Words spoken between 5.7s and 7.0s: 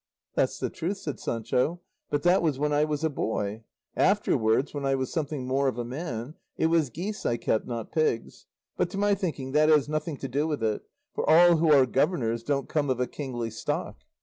a man it was